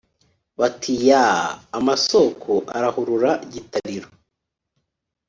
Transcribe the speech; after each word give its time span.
bati"yaaa"! 0.59 1.51
amasoko 1.77 2.53
arahurura 2.77 3.31
gitariro 3.51 4.09